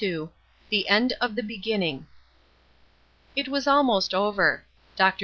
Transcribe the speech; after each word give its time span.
THE 0.71 0.89
END 0.89 1.13
OF 1.21 1.35
THE 1.35 1.43
BEGINNING. 1.43 2.07
It 3.35 3.47
was 3.47 3.67
almost 3.67 4.15
over. 4.15 4.63
Dr. 4.95 5.19